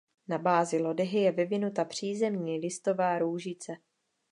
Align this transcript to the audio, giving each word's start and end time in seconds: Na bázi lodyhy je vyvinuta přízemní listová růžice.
Na 0.27 0.37
bázi 0.37 0.79
lodyhy 0.79 1.19
je 1.19 1.31
vyvinuta 1.31 1.85
přízemní 1.85 2.59
listová 2.59 3.19
růžice. 3.19 3.73